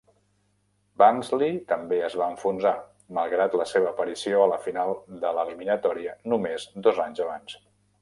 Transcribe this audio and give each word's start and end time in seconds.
Barnsley 1.01 1.59
també 1.71 1.99
es 2.07 2.15
va 2.21 2.31
enfonsar, 2.35 2.73
malgrat 3.19 3.59
la 3.61 3.69
seva 3.75 3.91
aparició 3.93 4.43
a 4.45 4.51
la 4.55 4.61
final 4.67 4.97
de 5.27 5.37
l'eliminatòria 5.39 6.19
només 6.35 6.71
dos 6.89 7.07
anys 7.09 7.27
abans. 7.29 7.61